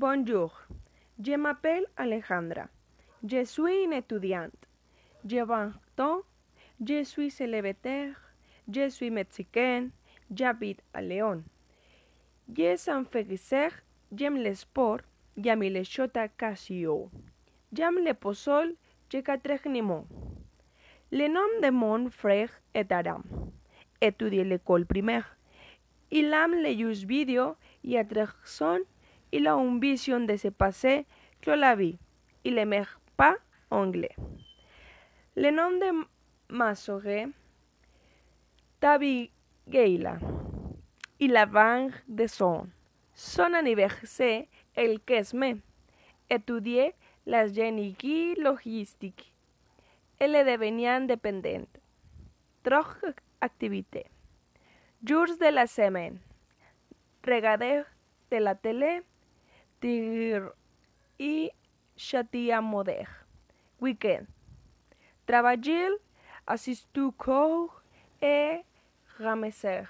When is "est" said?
22.72-22.92, 50.36-50.44